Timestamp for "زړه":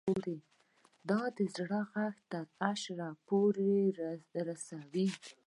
1.55-1.81